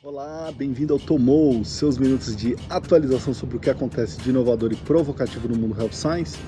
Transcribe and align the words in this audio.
Olá, 0.00 0.52
bem-vindo 0.56 0.92
ao 0.92 1.00
Tomou, 1.00 1.64
seus 1.64 1.98
minutos 1.98 2.36
de 2.36 2.54
atualização 2.70 3.34
sobre 3.34 3.56
o 3.56 3.58
que 3.58 3.68
acontece 3.68 4.20
de 4.20 4.30
inovador 4.30 4.72
e 4.72 4.76
provocativo 4.76 5.48
no 5.48 5.56
mundo 5.56 5.76
Health 5.76 5.92
Science. 5.92 6.38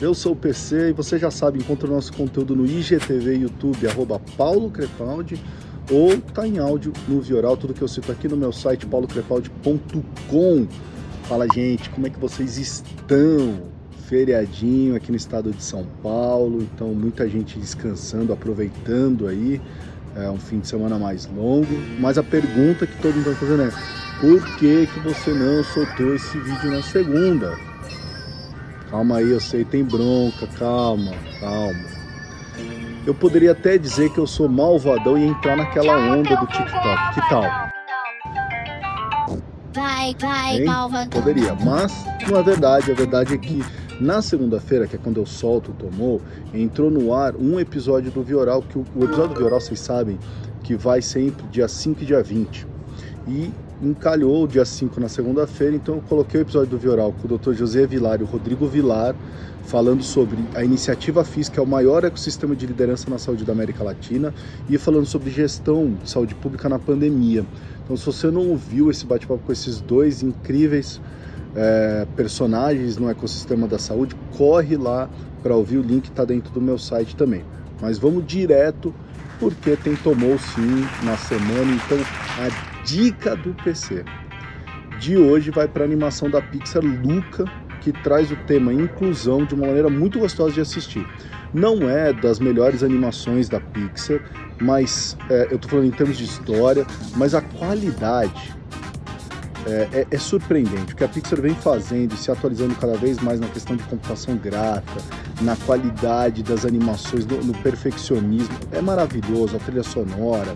Eu 0.00 0.14
sou 0.14 0.30
o 0.30 0.36
PC 0.36 0.90
e 0.90 0.92
você 0.92 1.18
já 1.18 1.28
sabe, 1.28 1.58
encontra 1.58 1.88
o 1.88 1.90
nosso 1.90 2.12
conteúdo 2.12 2.54
no 2.54 2.64
IGTV, 2.64 3.38
YouTube, 3.38 3.88
arroba 3.88 4.20
Paulo 4.36 4.70
Crepaldi, 4.70 5.42
ou 5.90 6.20
tá 6.20 6.46
em 6.46 6.58
áudio 6.58 6.92
no 7.08 7.20
Vioral, 7.20 7.56
tudo 7.56 7.74
que 7.74 7.82
eu 7.82 7.88
cito 7.88 8.12
aqui 8.12 8.28
no 8.28 8.36
meu 8.36 8.52
site 8.52 8.86
paulocrepaldi.com. 8.86 10.68
Fala 11.24 11.48
gente, 11.52 11.90
como 11.90 12.06
é 12.06 12.10
que 12.10 12.18
vocês 12.18 12.58
estão? 12.58 13.70
Feriadinho 14.06 14.94
aqui 14.94 15.10
no 15.10 15.16
estado 15.16 15.52
de 15.52 15.62
São 15.62 15.84
Paulo, 16.00 16.62
então 16.62 16.94
muita 16.94 17.28
gente 17.28 17.58
descansando, 17.58 18.32
aproveitando 18.32 19.26
aí 19.26 19.60
é 20.16 20.30
um 20.30 20.38
fim 20.38 20.60
de 20.60 20.68
semana 20.68 20.98
mais 20.98 21.26
longo, 21.26 21.72
mas 21.98 22.18
a 22.18 22.22
pergunta 22.22 22.86
que 22.86 22.96
todo 23.00 23.14
mundo 23.14 23.30
está 23.30 23.46
fazendo 23.46 23.62
é 23.62 23.70
por 24.20 24.56
que, 24.56 24.86
que 24.86 25.00
você 25.00 25.30
não 25.30 25.64
soltou 25.64 26.14
esse 26.14 26.38
vídeo 26.38 26.70
na 26.70 26.82
segunda? 26.82 27.56
Calma 28.90 29.18
aí, 29.18 29.30
eu 29.30 29.40
sei, 29.40 29.64
tem 29.64 29.84
bronca, 29.84 30.46
calma, 30.58 31.12
calma. 31.40 32.00
Eu 33.06 33.14
poderia 33.14 33.52
até 33.52 33.78
dizer 33.78 34.10
que 34.10 34.18
eu 34.18 34.26
sou 34.26 34.48
malvadão 34.48 35.16
e 35.16 35.24
entrar 35.24 35.56
naquela 35.56 35.96
onda 35.96 36.36
do 36.36 36.46
TikTok, 36.46 37.14
que 37.14 37.28
tal? 37.28 37.70
Vai, 39.72 40.16
vai, 40.18 40.64
malvadão. 40.64 41.08
Poderia, 41.08 41.54
mas 41.54 41.92
não 42.28 42.38
é 42.38 42.42
verdade. 42.42 42.90
A 42.90 42.94
verdade 42.94 43.34
é 43.34 43.38
que 43.38 43.64
na 44.00 44.22
segunda-feira, 44.22 44.86
que 44.86 44.96
é 44.96 44.98
quando 44.98 45.18
eu 45.18 45.26
solto 45.26 45.72
o 45.72 45.74
Tomou, 45.74 46.22
entrou 46.54 46.90
no 46.90 47.12
ar 47.12 47.36
um 47.36 47.60
episódio 47.60 48.10
do 48.10 48.22
Vioral, 48.22 48.62
que 48.62 48.78
o, 48.78 48.84
o 48.96 49.04
episódio 49.04 49.34
do 49.34 49.38
Vioral, 49.38 49.60
vocês 49.60 49.78
sabem, 49.78 50.18
que 50.62 50.74
vai 50.74 51.02
sempre 51.02 51.46
dia 51.48 51.68
5 51.68 52.02
e 52.02 52.06
dia 52.06 52.22
20. 52.22 52.66
E 53.28 53.52
encalhou 53.82 54.44
o 54.44 54.48
dia 54.48 54.64
5 54.64 54.98
na 55.00 55.08
segunda-feira, 55.08 55.76
então 55.76 55.96
eu 55.96 56.02
coloquei 56.02 56.40
o 56.40 56.42
episódio 56.42 56.70
do 56.70 56.78
Vioral 56.78 57.12
com 57.12 57.32
o 57.32 57.38
Dr. 57.38 57.52
José 57.52 57.86
Vilar 57.86 58.20
e 58.20 58.24
o 58.24 58.26
Rodrigo 58.26 58.66
Vilar, 58.66 59.14
falando 59.64 60.02
sobre 60.02 60.38
a 60.54 60.64
iniciativa 60.64 61.22
FIS, 61.22 61.48
que 61.48 61.60
é 61.60 61.62
o 61.62 61.66
maior 61.66 62.02
ecossistema 62.04 62.56
de 62.56 62.66
liderança 62.66 63.08
na 63.10 63.18
saúde 63.18 63.44
da 63.44 63.52
América 63.52 63.84
Latina, 63.84 64.34
e 64.68 64.78
falando 64.78 65.06
sobre 65.06 65.30
gestão 65.30 65.94
de 66.02 66.10
saúde 66.10 66.34
pública 66.34 66.68
na 66.68 66.78
pandemia. 66.78 67.44
Então, 67.84 67.96
se 67.96 68.06
você 68.06 68.30
não 68.30 68.48
ouviu 68.48 68.90
esse 68.90 69.04
bate-papo 69.04 69.42
com 69.44 69.52
esses 69.52 69.80
dois 69.80 70.22
incríveis 70.22 71.00
é, 71.54 72.06
personagens 72.16 72.96
no 72.96 73.08
ecossistema 73.10 73.66
da 73.66 73.78
saúde, 73.78 74.14
corre 74.36 74.76
lá 74.76 75.08
para 75.42 75.54
ouvir. 75.54 75.78
O 75.78 75.82
link 75.82 76.06
está 76.06 76.24
dentro 76.24 76.52
do 76.52 76.60
meu 76.60 76.78
site 76.78 77.16
também. 77.16 77.44
Mas 77.80 77.98
vamos 77.98 78.26
direto, 78.26 78.94
porque 79.38 79.76
tem 79.76 79.96
Tomou 79.96 80.38
sim 80.38 80.86
na 81.02 81.16
semana. 81.16 81.72
Então, 81.72 81.98
a 82.38 82.84
dica 82.84 83.34
do 83.36 83.54
PC 83.62 84.04
de 84.98 85.16
hoje 85.16 85.50
vai 85.50 85.66
para 85.66 85.82
a 85.82 85.86
animação 85.86 86.28
da 86.28 86.42
Pixar 86.42 86.82
Luca, 86.84 87.44
que 87.80 87.90
traz 87.90 88.30
o 88.30 88.36
tema 88.46 88.72
inclusão 88.72 89.46
de 89.46 89.54
uma 89.54 89.66
maneira 89.66 89.88
muito 89.88 90.18
gostosa 90.18 90.52
de 90.52 90.60
assistir. 90.60 91.06
Não 91.54 91.88
é 91.88 92.12
das 92.12 92.38
melhores 92.38 92.82
animações 92.82 93.48
da 93.48 93.58
Pixar, 93.58 94.20
mas 94.60 95.16
é, 95.30 95.48
eu 95.50 95.56
estou 95.56 95.70
falando 95.70 95.86
em 95.86 95.90
termos 95.90 96.18
de 96.18 96.24
história, 96.24 96.86
mas 97.16 97.34
a 97.34 97.40
qualidade 97.40 98.54
é, 99.66 99.88
é, 99.92 100.06
é, 100.10 100.18
surpreendente. 100.18 100.92
O 100.92 100.96
que 100.96 101.04
a 101.04 101.08
Pixar 101.08 101.40
vem 101.40 101.54
fazendo 101.54 102.14
e 102.14 102.16
se 102.16 102.30
atualizando 102.30 102.74
cada 102.74 102.96
vez 102.96 103.18
mais 103.20 103.40
na 103.40 103.46
questão 103.48 103.76
de 103.76 103.82
computação 103.84 104.36
gráfica, 104.36 105.00
na 105.42 105.56
qualidade 105.56 106.42
das 106.42 106.64
animações, 106.64 107.26
no, 107.26 107.42
no 107.42 107.52
perfeccionismo, 107.58 108.54
é 108.72 108.80
maravilhoso, 108.80 109.56
a 109.56 109.58
trilha 109.58 109.82
sonora. 109.82 110.54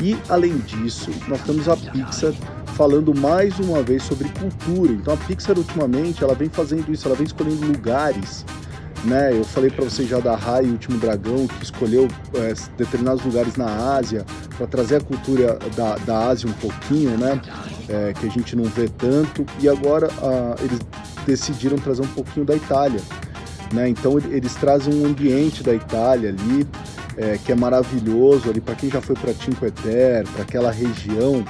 E, 0.00 0.16
além 0.28 0.58
disso, 0.58 1.10
nós 1.28 1.40
temos 1.42 1.68
a 1.68 1.76
Pixar 1.76 2.32
falando 2.74 3.14
mais 3.14 3.58
uma 3.58 3.82
vez 3.82 4.02
sobre 4.02 4.28
cultura. 4.28 4.92
Então, 4.92 5.14
a 5.14 5.16
Pixar, 5.16 5.58
ultimamente, 5.58 6.22
ela 6.22 6.34
vem 6.34 6.48
fazendo 6.48 6.92
isso, 6.92 7.06
ela 7.06 7.16
vem 7.16 7.26
escolhendo 7.26 7.66
lugares 7.66 8.44
né? 9.06 9.32
Eu 9.32 9.44
falei 9.44 9.70
para 9.70 9.84
vocês 9.84 10.08
já 10.08 10.18
da 10.18 10.34
Rai, 10.34 10.64
o 10.64 10.72
último 10.72 10.98
dragão, 10.98 11.46
que 11.46 11.64
escolheu 11.64 12.08
é, 12.34 12.54
determinados 12.76 13.24
lugares 13.24 13.56
na 13.56 13.94
Ásia 13.94 14.24
para 14.56 14.66
trazer 14.66 14.96
a 14.96 15.00
cultura 15.00 15.58
da, 15.76 15.96
da 15.96 16.26
Ásia 16.26 16.48
um 16.48 16.52
pouquinho, 16.54 17.16
né? 17.16 17.40
É, 17.88 18.12
que 18.12 18.26
a 18.26 18.30
gente 18.30 18.56
não 18.56 18.64
vê 18.64 18.88
tanto. 18.88 19.46
E 19.60 19.68
agora 19.68 20.08
ah, 20.20 20.56
eles 20.60 20.80
decidiram 21.24 21.76
trazer 21.76 22.02
um 22.02 22.08
pouquinho 22.08 22.44
da 22.44 22.56
Itália, 22.56 23.00
né? 23.72 23.88
Então 23.88 24.18
eles 24.18 24.54
trazem 24.54 24.92
um 24.94 25.06
ambiente 25.06 25.62
da 25.62 25.72
Itália 25.72 26.30
ali 26.30 26.66
é, 27.16 27.38
que 27.38 27.50
é 27.50 27.54
maravilhoso 27.54 28.50
ali 28.50 28.60
para 28.60 28.74
quem 28.74 28.90
já 28.90 29.00
foi 29.00 29.16
para 29.16 29.32
Cinque 29.32 29.70
Terre, 29.70 30.24
para 30.32 30.42
aquela 30.42 30.70
região. 30.70 31.44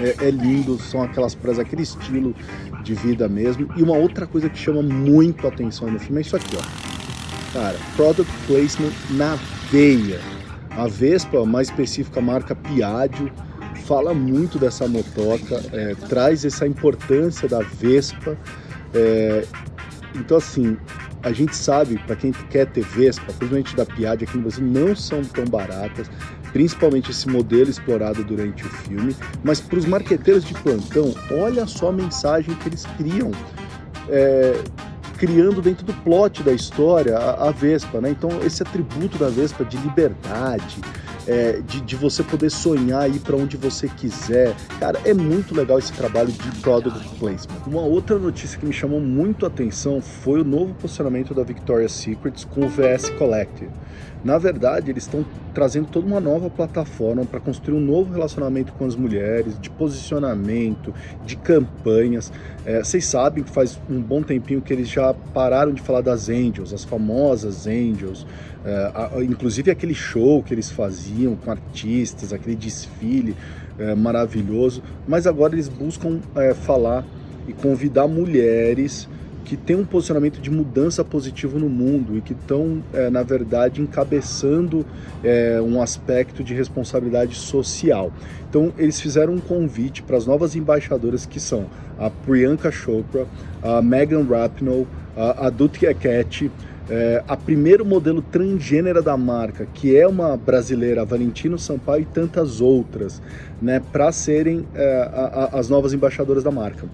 É, 0.00 0.26
é, 0.26 0.30
lindo, 0.30 0.78
são 0.78 1.02
aquelas 1.02 1.34
praias, 1.34 1.58
aquele 1.58 1.82
estilo 1.82 2.34
de 2.82 2.94
vida 2.94 3.28
mesmo. 3.28 3.68
E 3.76 3.82
uma 3.82 3.96
outra 3.96 4.26
coisa 4.26 4.48
que 4.48 4.58
chama 4.58 4.82
muito 4.82 5.46
a 5.46 5.50
atenção 5.50 5.90
no 5.90 5.98
filme 5.98 6.18
é 6.18 6.20
isso 6.20 6.36
aqui, 6.36 6.56
ó. 6.56 7.52
Cara, 7.52 7.76
product 7.96 8.30
placement 8.46 8.92
na 9.10 9.38
veia. 9.70 10.20
A 10.70 10.86
Vespa, 10.86 11.46
mais 11.46 11.68
específica, 11.68 12.20
a 12.20 12.22
marca 12.22 12.54
Piaggio, 12.54 13.32
fala 13.86 14.12
muito 14.12 14.58
dessa 14.58 14.86
motoca, 14.86 15.62
é, 15.72 15.94
traz 16.08 16.44
essa 16.44 16.66
importância 16.66 17.48
da 17.48 17.60
Vespa. 17.60 18.36
É, 18.94 19.44
então, 20.14 20.36
assim, 20.36 20.76
a 21.22 21.32
gente 21.32 21.56
sabe, 21.56 21.98
para 22.06 22.16
quem 22.16 22.32
quer 22.32 22.66
ter 22.66 22.84
Vespa, 22.84 23.32
principalmente 23.32 23.74
da 23.76 23.86
Piaggio 23.86 24.28
aqui 24.28 24.36
no 24.36 24.42
Brasil, 24.42 24.64
não 24.64 24.94
são 24.94 25.22
tão 25.22 25.44
baratas 25.44 26.08
principalmente 26.56 27.10
esse 27.10 27.28
modelo 27.28 27.68
explorado 27.68 28.24
durante 28.24 28.64
o 28.64 28.68
filme, 28.70 29.14
mas 29.44 29.60
para 29.60 29.78
os 29.78 29.84
marqueteiros 29.84 30.42
de 30.42 30.54
plantão, 30.54 31.14
olha 31.30 31.66
só 31.66 31.90
a 31.90 31.92
mensagem 31.92 32.54
que 32.54 32.70
eles 32.70 32.86
criam, 32.96 33.30
é, 34.08 34.64
criando 35.18 35.60
dentro 35.60 35.84
do 35.84 35.92
plot 35.92 36.42
da 36.42 36.52
história 36.52 37.18
a, 37.18 37.48
a, 37.48 37.50
Vespa, 37.50 38.00
né? 38.00 38.08
Então 38.08 38.30
esse 38.42 38.62
atributo 38.62 39.18
da 39.18 39.28
Vespa 39.28 39.66
de 39.66 39.76
liberdade, 39.76 40.78
é, 41.26 41.60
de, 41.60 41.80
de, 41.80 41.96
você 41.96 42.22
poder 42.22 42.50
sonhar 42.50 43.08
ir 43.08 43.20
para 43.20 43.36
onde 43.36 43.56
você 43.56 43.88
quiser, 43.88 44.54
cara, 44.78 45.00
é 45.04 45.12
muito 45.12 45.54
legal 45.54 45.78
esse 45.78 45.92
trabalho 45.92 46.30
de 46.30 46.50
product 46.60 47.08
placement. 47.18 47.56
Uma 47.66 47.82
outra 47.82 48.18
notícia 48.18 48.58
que 48.58 48.66
me 48.66 48.72
chamou 48.72 49.00
muito 49.00 49.44
a 49.44 49.48
atenção 49.48 50.00
foi 50.00 50.40
o 50.40 50.44
novo 50.44 50.74
posicionamento 50.74 51.34
da 51.34 51.42
Victoria's 51.42 51.92
Secrets 51.92 52.44
com 52.44 52.66
o 52.66 52.68
VS 52.68 53.10
Collective. 53.10 53.70
Na 54.26 54.38
verdade, 54.38 54.90
eles 54.90 55.04
estão 55.04 55.24
trazendo 55.54 55.86
toda 55.86 56.04
uma 56.04 56.18
nova 56.18 56.50
plataforma 56.50 57.24
para 57.24 57.38
construir 57.38 57.76
um 57.76 57.80
novo 57.80 58.12
relacionamento 58.12 58.72
com 58.72 58.84
as 58.84 58.96
mulheres, 58.96 59.56
de 59.60 59.70
posicionamento, 59.70 60.92
de 61.24 61.36
campanhas. 61.36 62.32
É, 62.64 62.82
vocês 62.82 63.04
sabem 63.04 63.44
que 63.44 63.50
faz 63.52 63.80
um 63.88 64.02
bom 64.02 64.24
tempinho 64.24 64.60
que 64.60 64.72
eles 64.72 64.88
já 64.88 65.14
pararam 65.14 65.72
de 65.72 65.80
falar 65.80 66.00
das 66.00 66.28
Angels, 66.28 66.72
as 66.72 66.82
famosas 66.82 67.68
Angels, 67.68 68.26
é, 68.64 68.90
a, 68.92 69.22
inclusive 69.22 69.70
aquele 69.70 69.94
show 69.94 70.42
que 70.42 70.52
eles 70.52 70.72
faziam 70.72 71.36
com 71.36 71.48
artistas, 71.52 72.32
aquele 72.32 72.56
desfile 72.56 73.36
é, 73.78 73.94
maravilhoso. 73.94 74.82
Mas 75.06 75.28
agora 75.28 75.54
eles 75.54 75.68
buscam 75.68 76.18
é, 76.34 76.52
falar 76.52 77.04
e 77.46 77.52
convidar 77.52 78.08
mulheres 78.08 79.08
que 79.46 79.56
têm 79.56 79.76
um 79.76 79.84
posicionamento 79.84 80.40
de 80.40 80.50
mudança 80.50 81.04
positivo 81.04 81.56
no 81.56 81.68
mundo 81.68 82.18
e 82.18 82.20
que 82.20 82.32
estão, 82.32 82.82
é, 82.92 83.08
na 83.08 83.22
verdade, 83.22 83.80
encabeçando 83.80 84.84
é, 85.22 85.60
um 85.62 85.80
aspecto 85.80 86.42
de 86.42 86.52
responsabilidade 86.52 87.36
social. 87.36 88.12
Então, 88.50 88.72
eles 88.76 89.00
fizeram 89.00 89.34
um 89.34 89.38
convite 89.38 90.02
para 90.02 90.16
as 90.16 90.26
novas 90.26 90.56
embaixadoras 90.56 91.24
que 91.24 91.38
são 91.38 91.66
a 91.96 92.10
Priyanka 92.10 92.72
Chopra, 92.72 93.24
a 93.62 93.80
Megan 93.80 94.24
Rapinoe, 94.24 94.84
a 95.16 95.46
Adut 95.46 95.86
Eketi, 95.86 96.50
é, 96.90 97.22
a 97.28 97.36
primeiro 97.36 97.84
modelo 97.84 98.20
transgênera 98.20 99.00
da 99.00 99.16
marca, 99.16 99.64
que 99.72 99.96
é 99.96 100.08
uma 100.08 100.36
brasileira, 100.36 101.02
a 101.02 101.04
Valentino 101.04 101.56
Sampaio 101.56 102.02
e 102.02 102.06
tantas 102.06 102.60
outras, 102.60 103.22
né, 103.62 103.80
para 103.92 104.10
serem 104.10 104.66
é, 104.74 105.08
a, 105.12 105.50
a, 105.54 105.58
as 105.60 105.68
novas 105.68 105.92
embaixadoras 105.92 106.42
da 106.42 106.50
marca. 106.50 106.88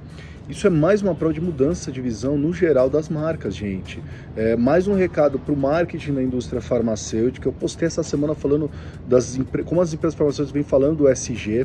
Isso 0.49 0.67
é 0.67 0.71
mais 0.71 1.03
uma 1.03 1.15
prova 1.15 1.33
de 1.33 1.41
mudança 1.41 1.93
de 1.93 2.01
visão 2.01 2.37
no 2.37 2.53
geral 2.53 2.91
das 2.91 3.09
marcas, 3.09 3.55
gente. 3.55 4.03
É 4.37 4.57
mais 4.57 4.89
um 4.89 4.95
recado 4.95 5.39
para 5.39 5.55
o 5.55 5.57
marketing 5.57 6.15
da 6.15 6.23
indústria 6.23 6.61
farmacêutica. 6.61 7.49
Eu 7.49 7.53
postei 7.53 7.87
essa 7.87 8.03
semana 8.03 8.35
falando 8.35 8.69
das 9.07 9.39
como 9.65 9.81
as 9.81 9.95
empresas 9.95 10.17
farmacêuticas 10.17 10.53
vêm 10.53 10.65
falando 10.65 10.97
do 10.97 11.09
SG, 11.09 11.65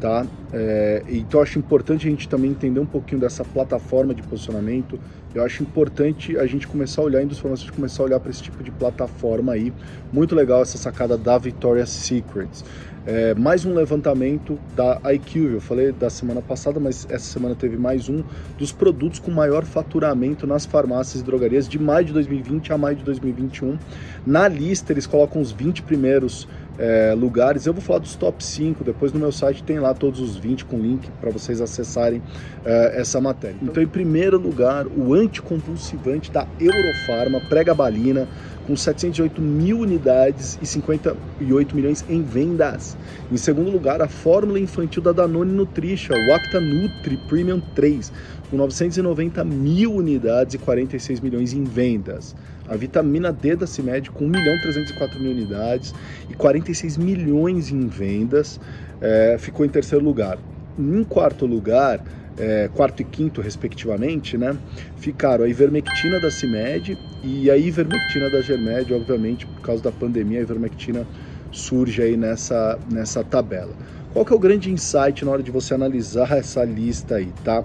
tá? 0.00 0.24
É, 0.52 1.02
então 1.08 1.40
eu 1.40 1.42
acho 1.42 1.58
importante 1.58 2.06
a 2.06 2.10
gente 2.10 2.28
também 2.28 2.52
entender 2.52 2.78
um 2.78 2.86
pouquinho 2.86 3.20
dessa 3.20 3.44
plataforma 3.44 4.14
de 4.14 4.22
posicionamento. 4.22 5.00
Eu 5.34 5.42
acho 5.42 5.64
importante 5.64 6.38
a 6.38 6.46
gente 6.46 6.68
começar 6.68 7.02
a 7.02 7.04
olhar, 7.04 7.18
a 7.18 7.22
indústria 7.24 7.42
farmacêutica 7.42 7.74
começar 7.74 8.04
a 8.04 8.06
olhar 8.06 8.20
para 8.20 8.30
esse 8.30 8.42
tipo 8.42 8.62
de 8.62 8.70
plataforma 8.70 9.52
aí. 9.52 9.72
Muito 10.12 10.34
legal 10.36 10.62
essa 10.62 10.78
sacada 10.78 11.18
da 11.18 11.38
Victoria's 11.38 11.90
Secrets. 11.90 12.64
É, 13.04 13.34
mais 13.34 13.64
um 13.64 13.74
levantamento 13.74 14.56
da 14.76 15.00
IQ, 15.12 15.54
eu 15.54 15.60
falei 15.60 15.90
da 15.90 16.08
semana 16.08 16.40
passada, 16.40 16.78
mas 16.78 17.04
essa 17.10 17.24
semana 17.24 17.54
teve 17.56 17.76
mais 17.76 18.08
um 18.08 18.22
dos 18.56 18.70
produtos 18.70 19.18
com 19.18 19.32
maior 19.32 19.64
faturamento 19.64 20.46
nas 20.46 20.64
farmácias 20.64 21.20
e 21.20 21.24
drogarias 21.24 21.68
de 21.68 21.80
maio 21.80 22.06
de 22.06 22.12
2020 22.12 22.72
a 22.72 22.78
maio 22.78 22.96
de 22.96 23.02
2021. 23.02 23.76
Na 24.24 24.46
lista 24.46 24.92
eles 24.92 25.04
colocam 25.04 25.42
os 25.42 25.50
20 25.50 25.82
primeiros 25.82 26.46
é, 26.78 27.12
lugares. 27.14 27.66
Eu 27.66 27.72
vou 27.72 27.82
falar 27.82 27.98
dos 27.98 28.14
top 28.14 28.42
5, 28.42 28.84
depois 28.84 29.12
no 29.12 29.18
meu 29.18 29.32
site 29.32 29.64
tem 29.64 29.80
lá 29.80 29.92
todos 29.94 30.20
os 30.20 30.36
20 30.36 30.64
com 30.64 30.78
link 30.78 31.08
para 31.20 31.30
vocês 31.30 31.60
acessarem 31.60 32.22
é, 32.64 33.00
essa 33.00 33.20
matéria. 33.20 33.56
Então, 33.60 33.82
em 33.82 33.86
primeiro 33.86 34.38
lugar, 34.38 34.86
o 34.86 35.12
anticonvulsivante 35.12 36.30
da 36.30 36.46
Eurofarma, 36.60 37.40
pregabalina, 37.48 38.28
com 38.66 38.76
708 38.76 39.40
mil 39.40 39.80
unidades 39.80 40.58
e 40.62 40.66
58 40.66 41.74
milhões 41.74 42.04
em 42.08 42.22
vendas. 42.22 42.96
Em 43.30 43.36
segundo 43.36 43.70
lugar, 43.70 44.00
a 44.00 44.08
fórmula 44.08 44.58
infantil 44.58 45.02
da 45.02 45.12
Danone 45.12 45.52
Nutrition, 45.52 46.14
o 46.14 46.32
Acta 46.34 46.60
Nutri 46.60 47.16
Premium 47.28 47.60
3, 47.74 48.12
com 48.50 48.56
990 48.56 49.44
mil 49.44 49.94
unidades 49.94 50.54
e 50.54 50.58
46 50.58 51.20
milhões 51.20 51.52
em 51.52 51.64
vendas. 51.64 52.34
A 52.68 52.76
vitamina 52.76 53.32
D 53.32 53.56
da 53.56 53.66
CIMED 53.66 54.10
com 54.10 54.24
1 54.24 54.28
milhão 54.28 54.60
304 54.60 55.20
mil 55.20 55.32
unidades 55.32 55.94
e 56.30 56.34
46 56.34 56.96
milhões 56.96 57.70
em 57.70 57.86
vendas, 57.86 58.60
é, 59.00 59.36
ficou 59.38 59.66
em 59.66 59.68
terceiro 59.68 60.04
lugar. 60.04 60.38
Em 60.78 61.04
quarto 61.04 61.44
lugar, 61.44 62.02
é, 62.38 62.70
quarto 62.74 63.02
e 63.02 63.04
quinto, 63.04 63.40
respectivamente, 63.40 64.38
né, 64.38 64.56
ficaram 64.96 65.44
a 65.44 65.48
ivermectina 65.48 66.20
da 66.20 66.30
CIMED 66.30 66.96
e 67.22 67.50
a 67.50 67.56
ivermectina 67.56 68.28
da 68.30 68.40
Germed, 68.40 68.92
obviamente, 68.92 69.46
por 69.46 69.60
causa 69.60 69.82
da 69.82 69.92
pandemia, 69.92 70.40
a 70.40 70.42
ivermectina 70.42 71.06
surge 71.52 72.02
aí 72.02 72.16
nessa, 72.16 72.78
nessa 72.90 73.22
tabela. 73.22 73.72
Qual 74.12 74.24
que 74.24 74.32
é 74.32 74.36
o 74.36 74.38
grande 74.38 74.70
insight 74.70 75.24
na 75.24 75.30
hora 75.30 75.42
de 75.42 75.50
você 75.50 75.74
analisar 75.74 76.32
essa 76.32 76.64
lista 76.64 77.16
aí, 77.16 77.32
tá? 77.44 77.64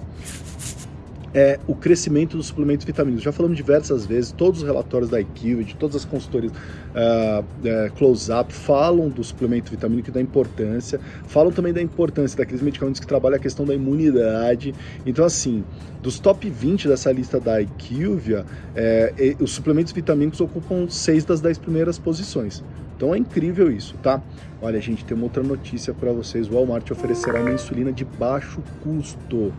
É 1.34 1.58
o 1.66 1.74
crescimento 1.74 2.36
dos 2.36 2.46
suplementos 2.46 2.84
vitamínicos. 2.84 3.22
Já 3.22 3.32
falamos 3.32 3.56
diversas 3.56 4.06
vezes, 4.06 4.32
todos 4.32 4.62
os 4.62 4.66
relatórios 4.66 5.10
da 5.10 5.20
IQ, 5.20 5.64
de 5.64 5.74
todas 5.74 5.96
as 5.96 6.04
consultorias 6.04 6.52
uh, 6.52 7.40
uh, 7.40 7.92
close-up 7.96 8.52
falam 8.52 9.08
do 9.08 9.22
suplemento 9.22 9.70
vitamínico 9.70 10.08
e 10.08 10.12
da 10.12 10.20
importância, 10.20 11.00
falam 11.26 11.52
também 11.52 11.72
da 11.72 11.82
importância 11.82 12.36
daqueles 12.36 12.62
medicamentos 12.62 13.00
que 13.00 13.06
trabalham 13.06 13.36
a 13.36 13.40
questão 13.40 13.64
da 13.66 13.74
imunidade. 13.74 14.74
Então, 15.04 15.24
assim, 15.24 15.64
dos 16.02 16.18
top 16.18 16.48
20 16.48 16.88
dessa 16.88 17.12
lista 17.12 17.38
da 17.38 17.60
IQVIA, 17.60 18.44
é, 18.74 19.36
os 19.40 19.52
suplementos 19.52 19.92
vitamínicos 19.92 20.40
ocupam 20.40 20.88
seis 20.88 21.24
das 21.24 21.40
10 21.40 21.58
primeiras 21.58 21.98
posições. 21.98 22.62
Então 22.98 23.14
é 23.14 23.18
incrível 23.18 23.70
isso, 23.70 23.94
tá? 24.02 24.20
Olha, 24.60 24.80
gente, 24.80 25.04
tem 25.04 25.16
uma 25.16 25.24
outra 25.24 25.40
notícia 25.40 25.94
para 25.94 26.10
vocês. 26.10 26.48
O 26.48 26.54
Walmart 26.54 26.90
oferecerá 26.90 27.40
uma 27.40 27.52
insulina 27.52 27.92
de 27.92 28.04
baixo 28.04 28.60
custo. 28.82 29.52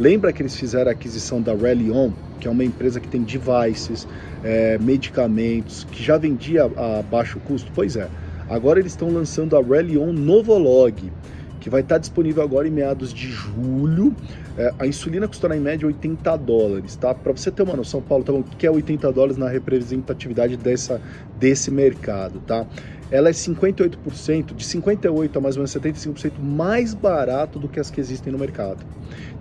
Lembra 0.00 0.32
que 0.32 0.40
eles 0.40 0.56
fizeram 0.56 0.88
a 0.88 0.92
aquisição 0.92 1.42
da 1.42 1.54
Relion, 1.54 2.10
que 2.40 2.48
é 2.48 2.50
uma 2.50 2.64
empresa 2.64 2.98
que 2.98 3.06
tem 3.06 3.22
devices, 3.22 4.08
é, 4.42 4.78
medicamentos, 4.78 5.84
que 5.92 6.02
já 6.02 6.16
vendia 6.16 6.64
a 6.64 7.02
baixo 7.02 7.38
custo? 7.40 7.70
Pois 7.74 7.96
é, 7.96 8.08
agora 8.48 8.80
eles 8.80 8.92
estão 8.92 9.12
lançando 9.12 9.58
a 9.58 9.60
Relion 9.60 10.10
Novolog, 10.10 11.12
que 11.60 11.68
vai 11.68 11.82
estar 11.82 11.98
disponível 11.98 12.42
agora 12.42 12.66
em 12.66 12.70
meados 12.70 13.12
de 13.12 13.28
julho. 13.28 14.16
É, 14.56 14.72
a 14.78 14.86
insulina 14.86 15.28
custará 15.28 15.54
em 15.54 15.60
média 15.60 15.86
80 15.86 16.34
dólares, 16.38 16.96
tá? 16.96 17.14
Para 17.14 17.32
você 17.32 17.50
ter 17.50 17.62
uma 17.62 17.76
noção, 17.76 18.00
Paulo, 18.00 18.24
tá 18.24 18.32
bom, 18.32 18.40
o 18.40 18.44
que 18.44 18.66
é 18.66 18.70
80 18.70 19.12
dólares 19.12 19.36
na 19.36 19.50
representatividade 19.50 20.56
dessa, 20.56 20.98
desse 21.38 21.70
mercado, 21.70 22.40
tá? 22.46 22.66
Ela 23.10 23.28
é 23.28 23.32
58%, 23.32 24.54
de 24.54 24.64
58% 24.64 25.36
a 25.36 25.40
mais 25.40 25.56
ou 25.56 25.60
menos 25.60 25.74
75% 25.74 26.38
mais 26.40 26.94
barato 26.94 27.58
do 27.58 27.68
que 27.68 27.78
as 27.78 27.90
que 27.90 28.00
existem 28.00 28.32
no 28.32 28.38
mercado. 28.38 28.82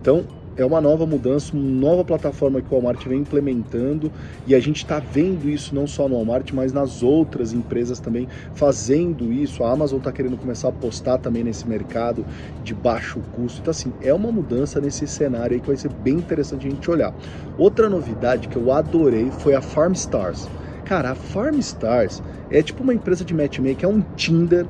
Então, 0.02 0.26
é 0.58 0.66
uma 0.66 0.82
nova 0.82 1.06
mudança, 1.06 1.56
uma 1.56 1.64
nova 1.64 2.04
plataforma 2.04 2.62
que 2.62 2.68
o 2.68 2.72
Walmart 2.72 3.06
vem 3.06 3.20
implementando 3.20 4.12
e 4.46 4.54
a 4.54 4.60
gente 4.60 4.78
está 4.78 5.00
vendo 5.00 5.50
isso 5.50 5.74
não 5.74 5.88
só 5.88 6.08
no 6.08 6.16
Walmart, 6.16 6.52
mas 6.52 6.74
nas 6.74 7.02
outras 7.02 7.54
empresas 7.54 8.00
também 8.00 8.28
fazendo 8.54 9.32
isso. 9.32 9.64
A 9.64 9.72
Amazon 9.72 10.00
está 10.00 10.12
querendo 10.12 10.38
começar 10.38 10.68
a 10.68 10.72
apostar 10.72 11.20
também 11.20 11.44
nesse 11.44 11.68
mercado 11.68 12.26
de 12.64 12.74
baixo 12.74 13.20
custo. 13.34 13.62
Então, 13.62 13.72
assim, 13.72 13.94
é 14.02 14.14
uma 14.14 14.32
mudança 14.32 14.82
nesse 14.82 15.08
cenário 15.08 15.56
aí 15.56 15.62
que 15.62 15.68
vai 15.68 15.78
ser 15.78 15.90
bem 15.90 16.16
interessante 16.16 16.68
a 16.68 16.70
gente 16.70 16.92
olhar. 16.92 17.14
Outra 17.58 17.90
novidade 17.90 18.48
que 18.48 18.58
eu 18.58 18.72
adorei 18.72 19.32
foi 19.40 19.56
a 19.56 19.62
Farm 19.62 19.94
Stars. 19.94 20.48
Cara, 20.86 21.12
a 21.12 21.16
Farm 21.16 21.60
Stars 21.60 22.22
é 22.50 22.62
tipo 22.62 22.84
uma 22.84 22.94
empresa 22.94 23.24
de 23.24 23.34
matchmaking, 23.34 23.86
é 23.86 23.88
um 23.88 24.02
Tinder 24.16 24.66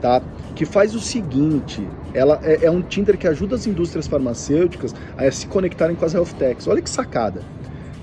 tá? 0.00 0.22
Que 0.54 0.64
faz 0.64 0.94
o 0.94 1.00
seguinte, 1.00 1.86
ela 2.14 2.40
é, 2.42 2.64
é, 2.64 2.70
um 2.70 2.82
Tinder 2.82 3.16
que 3.16 3.26
ajuda 3.26 3.54
as 3.54 3.66
indústrias 3.66 4.06
farmacêuticas 4.06 4.94
a 5.16 5.30
se 5.30 5.46
conectarem 5.46 5.96
com 5.96 6.04
as 6.04 6.14
health 6.14 6.32
techs. 6.38 6.66
Olha 6.66 6.82
que 6.82 6.90
sacada. 6.90 7.42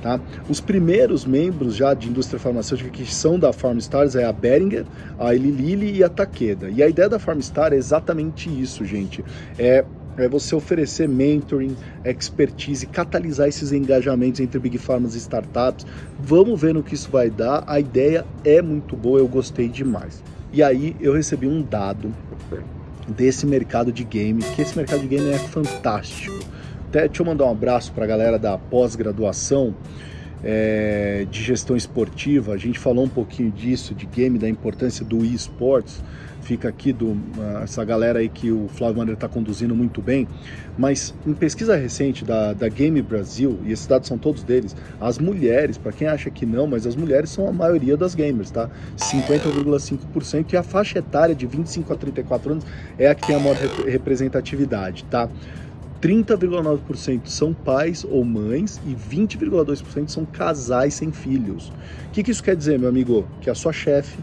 Tá? 0.02 0.20
Os 0.48 0.62
primeiros 0.62 1.26
membros 1.26 1.76
já 1.76 1.94
de 1.94 2.08
indústria 2.08 2.40
farmacêutica 2.40 2.90
que 2.90 3.12
são 3.12 3.40
da 3.40 3.52
Farmstars 3.52 4.16
é 4.16 4.26
a 4.26 4.32
Beringer, 4.32 4.86
a 5.18 5.34
Eli 5.34 5.50
Lilly 5.50 5.98
e 5.98 6.04
a 6.04 6.10
Takeda. 6.10 6.70
E 6.70 6.84
a 6.84 6.88
ideia 6.88 7.10
da 7.10 7.18
Farmstar 7.18 7.74
é 7.74 7.78
exatamente 7.78 8.48
isso, 8.48 8.86
gente. 8.86 9.26
É 9.58 9.84
é 10.18 10.28
você 10.28 10.56
oferecer 10.56 11.08
mentoring, 11.08 11.78
expertise, 12.04 12.88
catalisar 12.88 13.48
esses 13.48 13.72
engajamentos 13.72 14.40
entre 14.40 14.60
Big 14.60 14.78
Pharma 14.78 15.08
e 15.08 15.18
startups. 15.18 15.86
Vamos 16.20 16.60
ver 16.60 16.74
no 16.74 16.82
que 16.82 16.96
isso 16.96 17.12
vai 17.12 17.30
dar. 17.30 17.64
A 17.68 17.80
ideia 17.80 18.26
é 18.44 18.60
muito 18.62 18.96
boa, 18.96 19.20
eu 19.20 19.28
gostei 19.28 19.70
demais. 19.70 20.24
E 20.52 20.64
aí 20.64 20.96
eu 21.00 21.14
recebi 21.14 21.48
um 21.48 21.62
dado 21.62 22.14
desse 23.08 23.46
mercado 23.46 23.92
de 23.92 24.04
game, 24.04 24.42
que 24.56 24.62
esse 24.62 24.76
mercado 24.76 25.02
de 25.02 25.08
game 25.08 25.30
é 25.30 25.38
fantástico. 25.38 26.40
Até 26.90 27.08
deixa 27.08 27.22
eu 27.22 27.26
mandar 27.26 27.46
um 27.46 27.52
abraço 27.52 27.92
para 27.92 28.06
a 28.06 28.08
galera 28.08 28.40
da 28.40 28.58
pós-graduação 28.58 29.76
é, 30.44 31.26
de 31.30 31.44
gestão 31.44 31.76
esportiva. 31.76 32.54
A 32.54 32.58
gente 32.58 32.80
falou 32.80 33.06
um 33.06 33.10
pouquinho 33.10 33.52
disso, 33.52 33.94
de 33.94 34.06
game, 34.06 34.38
da 34.38 34.48
importância 34.48 35.04
do 35.04 35.24
esportes 35.26 36.02
fica 36.48 36.70
aqui 36.70 36.94
do 36.94 37.08
uh, 37.08 37.18
essa 37.62 37.84
galera 37.84 38.20
aí 38.20 38.30
que 38.30 38.50
o 38.50 38.70
Flávio 38.70 38.98
Maneiro 38.98 39.18
está 39.18 39.28
conduzindo 39.28 39.76
muito 39.76 40.02
bem, 40.02 40.26
mas 40.78 41.14
em 41.26 41.34
pesquisa 41.34 41.76
recente 41.76 42.24
da, 42.24 42.54
da 42.54 42.70
Game 42.70 43.02
Brasil, 43.02 43.60
e 43.66 43.74
esses 43.74 43.86
dados 43.86 44.08
são 44.08 44.18
todos 44.18 44.44
deles, 44.44 44.74
as 45.00 45.20
mulheres, 45.20 45.78
para 45.78 45.92
quem 45.92 46.08
acha 46.08 46.30
que 46.30 46.46
não, 46.46 46.66
mas 46.66 46.88
as 46.88 46.96
mulheres 46.96 47.30
são 47.32 47.50
a 47.50 47.52
maioria 47.52 47.98
das 47.98 48.16
gamers, 48.16 48.50
tá? 48.50 48.70
50,5% 48.96 50.54
e 50.54 50.58
a 50.58 50.64
faixa 50.64 51.00
etária 51.00 51.36
de 51.36 51.46
25 51.46 51.92
a 51.92 51.98
34 51.98 52.52
anos 52.54 52.66
é 52.98 53.10
a 53.10 53.14
que 53.14 53.28
tem 53.28 53.36
a 53.36 53.40
maior 53.40 53.58
representatividade, 53.86 55.04
tá? 55.06 55.30
30,9% 56.02 57.26
são 57.26 57.54
pais 57.54 58.06
ou 58.10 58.24
mães 58.24 58.80
e 58.86 58.96
20,2% 58.96 60.08
são 60.08 60.26
casais 60.26 60.94
sem 60.94 61.12
filhos. 61.12 61.74
O 62.08 62.12
que, 62.14 62.24
que 62.24 62.32
isso 62.32 62.44
quer 62.44 62.56
dizer, 62.56 62.80
meu 62.80 62.88
amigo? 62.88 63.28
Que 63.42 63.50
a 63.50 63.56
sua 63.56 63.74
chefe, 63.74 64.18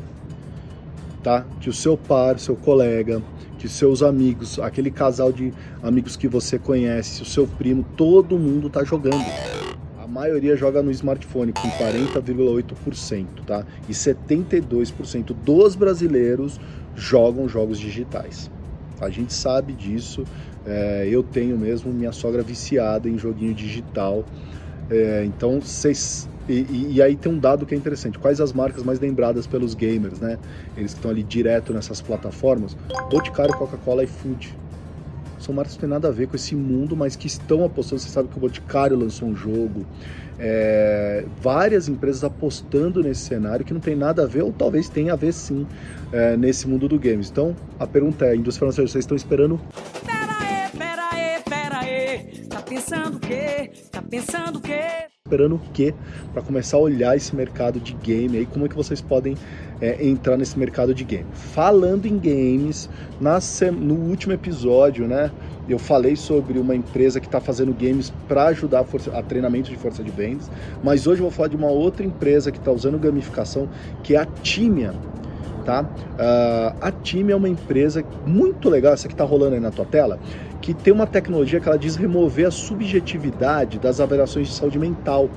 tá? 1.25 1.45
Que 1.61 1.71
o 1.71 1.73
seu 1.73 1.97
par, 1.97 2.39
seu 2.39 2.55
colega, 2.55 3.21
que 3.59 3.67
seus 3.67 4.03
amigos, 4.03 4.59
aquele 4.61 4.91
casal 4.91 5.33
de 5.33 5.53
amigos 5.83 6.17
que 6.17 6.29
você 6.29 6.59
conhece, 6.59 7.23
o 7.23 7.25
seu 7.25 7.47
primo, 7.47 7.85
todo 7.97 8.39
mundo 8.39 8.69
tá 8.69 8.85
jogando. 8.85 9.25
A 9.99 10.07
maioria 10.07 10.55
joga 10.55 10.83
no 10.83 10.91
smartphone 10.91 11.53
com 11.53 11.69
40,8%, 11.71 13.27
tá? 13.47 13.65
E 13.89 13.93
72% 13.93 15.35
dos 15.35 15.75
brasileiros 15.75 16.61
jogam 16.95 17.49
jogos 17.49 17.79
digitais. 17.81 18.51
A 19.01 19.09
gente 19.09 19.33
sabe 19.33 19.73
disso. 19.73 20.25
É, 20.67 21.09
eu 21.11 21.23
tenho 21.23 21.59
mesmo 21.59 21.93
minha 21.93 22.13
sogra 22.13 22.43
viciada 22.43 23.09
em 23.09 23.19
joguinho 23.19 23.55
digital. 23.55 24.25
É, 24.91 25.25
então 25.25 25.61
vocês 25.61 26.29
e, 26.49 26.93
e, 26.97 27.03
aí 27.03 27.17
tem 27.17 27.33
um 27.33 27.39
dado 27.39 27.65
que 27.65 27.75
é 27.75 27.79
interessante. 27.79 28.19
Quais 28.19 28.41
as 28.41 28.53
marcas 28.53 28.83
mais 28.83 29.01
lembradas 29.01 29.47
pelos 29.47 29.75
gamers, 29.75 30.21
né? 30.21 30.39
Eles 30.77 30.93
que 30.93 30.99
estão 30.99 31.11
ali 31.11 31.23
direto 31.23 31.73
nessas 31.73 32.03
plataformas. 32.03 32.77
Boticário, 33.11 33.55
Coca-Cola 33.57 34.05
e 34.05 34.07
Food. 34.07 34.55
São 35.39 35.55
marcas 35.55 35.75
que 35.75 35.83
não 35.83 35.89
tem 35.89 35.91
nada 35.91 36.09
a 36.09 36.11
ver 36.11 36.29
com 36.29 36.37
esse 36.37 36.55
mundo, 36.55 36.95
mas 36.95 37.17
que 37.17 37.27
estão 37.27 37.65
apostando. 37.65 38.01
Você 38.01 38.11
sabe 38.11 38.29
que 38.29 38.37
o 38.37 38.41
Boticário 38.41 38.97
lançou 38.97 39.29
um 39.29 39.35
jogo. 39.35 39.87
É, 40.39 41.25
várias 41.41 41.89
empresas 41.89 42.25
apostando 42.25 43.03
nesse 43.03 43.23
cenário 43.23 43.65
que 43.65 43.73
não 43.73 43.81
tem 43.81 43.95
nada 43.95 44.25
a 44.25 44.27
ver, 44.27 44.43
ou 44.43 44.53
talvez 44.53 44.89
tenha 44.89 45.13
a 45.13 45.17
ver 45.17 45.33
sim, 45.33 45.67
é, 46.13 46.37
nesse 46.37 46.69
mundo 46.69 46.89
do 46.89 46.99
games. 46.99 47.31
Então, 47.31 47.55
a 47.79 47.87
pergunta 47.87 48.27
é, 48.27 48.35
indústria 48.35 48.61
farmacêutica, 48.61 48.93
vocês 48.93 49.05
estão 49.05 49.17
esperando... 49.17 49.61
Pera 50.05 50.37
aí, 50.41 50.71
pera 50.77 51.09
aí, 51.13 51.43
pera 51.43 51.79
aí. 51.79 52.47
Tá 52.49 52.61
pensando 52.61 53.17
o 53.17 53.21
quê? 53.21 53.71
Pensando 54.11 54.59
o 54.59 54.61
quê? 54.61 55.05
esperando 55.27 55.55
o 55.55 55.61
quê 55.73 55.95
para 56.35 56.43
começar 56.43 56.77
a 56.77 56.81
olhar 56.81 57.17
esse 57.17 57.35
mercado 57.35 57.81
de 57.81 57.95
game 57.95 58.37
aí, 58.37 58.45
como 58.45 58.67
é 58.67 58.69
que 58.69 58.77
vocês 58.77 59.01
podem 59.01 59.37
é, 59.81 60.07
entrar 60.07 60.37
nesse 60.37 60.59
mercado 60.59 60.95
de 60.95 61.03
game. 61.03 61.25
Falando 61.33 62.05
em 62.05 62.19
games, 62.19 62.91
na, 63.19 63.39
no 63.73 63.95
último 63.95 64.35
episódio, 64.35 65.09
né, 65.09 65.31
eu 65.67 65.79
falei 65.79 66.15
sobre 66.15 66.59
uma 66.59 66.75
empresa 66.75 67.21
que 67.21 67.27
está 67.27 67.41
fazendo 67.41 67.73
games 67.73 68.13
para 68.29 68.49
ajudar 68.49 68.81
a, 68.81 68.85
força, 68.85 69.17
a, 69.17 69.23
treinamento 69.23 69.71
de 69.71 69.77
força 69.79 70.05
de 70.05 70.11
vendas, 70.11 70.51
mas 70.83 71.07
hoje 71.07 71.21
eu 71.21 71.25
vou 71.25 71.31
falar 71.31 71.49
de 71.49 71.57
uma 71.57 71.71
outra 71.71 72.05
empresa 72.05 72.53
que 72.53 72.59
está 72.59 72.71
usando 72.71 72.99
gamificação, 72.99 73.67
que 74.03 74.15
é 74.15 74.19
a 74.19 74.27
Timia. 74.27 74.93
Tá? 75.65 75.81
Uh, 75.81 76.77
a 76.79 76.93
Timia 76.93 77.33
é 77.33 77.37
uma 77.37 77.49
empresa 77.49 78.05
muito 78.27 78.69
legal, 78.69 78.93
essa 78.93 79.09
que 79.09 79.15
está 79.15 79.25
rolando 79.25 79.55
aí 79.55 79.61
na 79.61 79.71
tua 79.71 79.87
tela, 79.87 80.19
que 80.65 80.73
tem 80.73 80.95
uma 80.95 81.07
tecnologia 81.07 81.61
que 81.61 81.69
ela 81.69 81.77
diz 81.77 81.95
remover 81.95 82.47
a 82.47 82.51
subjetividade 82.51 83.79
das 83.79 84.01
avaliações 84.01 84.49
de 84.49 84.55
saúde 84.55 84.79
mental 84.79 85.29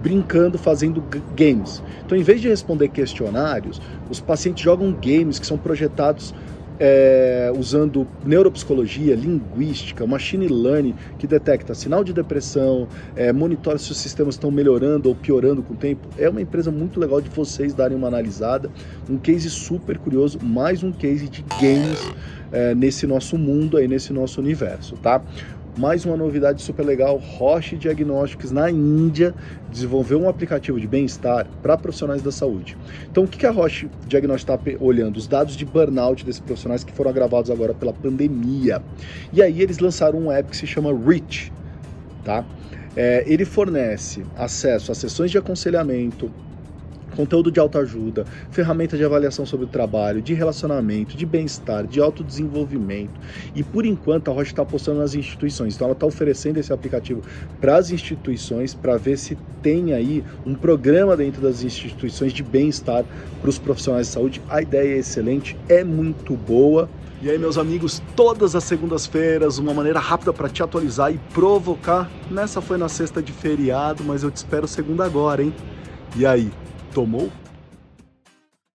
brincando, 0.00 0.56
fazendo 0.56 1.02
games. 1.34 1.82
Então, 2.06 2.16
em 2.16 2.22
vez 2.22 2.40
de 2.40 2.48
responder 2.48 2.86
questionários, 2.86 3.82
os 4.08 4.20
pacientes 4.20 4.62
jogam 4.62 4.92
games 4.92 5.40
que 5.40 5.46
são 5.46 5.58
projetados 5.58 6.32
é, 6.78 7.52
usando 7.56 8.06
neuropsicologia, 8.24 9.14
linguística, 9.14 10.06
machine 10.06 10.48
learning, 10.48 10.94
que 11.18 11.26
detecta 11.26 11.74
sinal 11.74 12.02
de 12.02 12.12
depressão, 12.12 12.88
é, 13.14 13.32
monitora 13.32 13.78
se 13.78 13.90
os 13.92 13.98
sistemas 13.98 14.34
estão 14.34 14.50
melhorando 14.50 15.08
ou 15.08 15.14
piorando 15.14 15.62
com 15.62 15.74
o 15.74 15.76
tempo. 15.76 16.08
É 16.18 16.28
uma 16.28 16.40
empresa 16.40 16.70
muito 16.70 16.98
legal 16.98 17.20
de 17.20 17.28
vocês 17.28 17.74
darem 17.74 17.96
uma 17.96 18.08
analisada. 18.08 18.70
Um 19.08 19.18
case 19.18 19.48
super 19.50 19.98
curioso, 19.98 20.38
mais 20.42 20.82
um 20.82 20.92
case 20.92 21.28
de 21.28 21.44
games 21.60 22.00
é, 22.52 22.74
nesse 22.74 23.06
nosso 23.06 23.36
mundo 23.36 23.76
aí, 23.76 23.88
nesse 23.88 24.12
nosso 24.12 24.40
universo, 24.40 24.96
tá? 24.96 25.22
Mais 25.76 26.04
uma 26.04 26.16
novidade 26.16 26.62
super 26.62 26.86
legal, 26.86 27.16
Roche 27.16 27.76
Diagnósticos 27.76 28.52
na 28.52 28.70
Índia 28.70 29.34
desenvolveu 29.72 30.20
um 30.20 30.28
aplicativo 30.28 30.78
de 30.78 30.86
bem-estar 30.86 31.48
para 31.60 31.76
profissionais 31.76 32.22
da 32.22 32.30
saúde. 32.30 32.76
Então, 33.10 33.24
o 33.24 33.28
que 33.28 33.44
a 33.44 33.50
Roche 33.50 33.90
Diagnósticos 34.06 34.54
está 34.54 34.84
olhando? 34.84 35.16
Os 35.16 35.26
dados 35.26 35.56
de 35.56 35.64
burnout 35.64 36.24
desses 36.24 36.40
profissionais 36.40 36.84
que 36.84 36.92
foram 36.92 37.10
agravados 37.10 37.50
agora 37.50 37.74
pela 37.74 37.92
pandemia. 37.92 38.80
E 39.32 39.42
aí 39.42 39.60
eles 39.60 39.80
lançaram 39.80 40.20
um 40.20 40.30
app 40.30 40.48
que 40.48 40.56
se 40.56 40.66
chama 40.66 40.96
Reach, 40.96 41.52
tá? 42.24 42.44
É, 42.96 43.24
ele 43.26 43.44
fornece 43.44 44.24
acesso 44.36 44.92
a 44.92 44.94
sessões 44.94 45.32
de 45.32 45.38
aconselhamento, 45.38 46.30
conteúdo 47.14 47.50
de 47.50 47.60
autoajuda, 47.60 48.24
ferramenta 48.50 48.96
de 48.96 49.04
avaliação 49.04 49.46
sobre 49.46 49.66
o 49.66 49.68
trabalho, 49.68 50.20
de 50.20 50.34
relacionamento, 50.34 51.16
de 51.16 51.24
bem-estar, 51.24 51.86
de 51.86 52.00
autodesenvolvimento. 52.00 53.12
E 53.54 53.62
por 53.62 53.86
enquanto 53.86 54.30
a 54.30 54.34
Rocha 54.34 54.50
está 54.50 54.62
apostando 54.62 55.00
nas 55.00 55.14
instituições. 55.14 55.74
Então 55.74 55.86
ela 55.86 55.94
está 55.94 56.06
oferecendo 56.06 56.58
esse 56.58 56.72
aplicativo 56.72 57.22
para 57.60 57.76
as 57.76 57.90
instituições 57.90 58.74
para 58.74 58.96
ver 58.96 59.16
se 59.16 59.36
tem 59.62 59.92
aí 59.92 60.24
um 60.44 60.54
programa 60.54 61.16
dentro 61.16 61.40
das 61.40 61.62
instituições 61.62 62.32
de 62.32 62.42
bem-estar 62.42 63.04
para 63.40 63.50
os 63.50 63.58
profissionais 63.58 64.08
de 64.08 64.12
saúde. 64.12 64.42
A 64.48 64.60
ideia 64.60 64.94
é 64.94 64.98
excelente, 64.98 65.56
é 65.68 65.82
muito 65.82 66.34
boa. 66.36 66.88
E 67.22 67.30
aí, 67.30 67.38
meus 67.38 67.56
amigos, 67.56 68.02
todas 68.14 68.54
as 68.54 68.64
segundas-feiras, 68.64 69.56
uma 69.56 69.72
maneira 69.72 69.98
rápida 69.98 70.30
para 70.30 70.46
te 70.46 70.62
atualizar 70.62 71.10
e 71.10 71.18
provocar. 71.32 72.10
Nessa 72.30 72.60
foi 72.60 72.76
na 72.76 72.86
sexta 72.86 73.22
de 73.22 73.32
feriado, 73.32 74.04
mas 74.04 74.22
eu 74.22 74.30
te 74.30 74.36
espero 74.36 74.68
segunda 74.68 75.06
agora, 75.06 75.42
hein? 75.42 75.54
E 76.16 76.26
aí, 76.26 76.52
tomou 76.94 77.30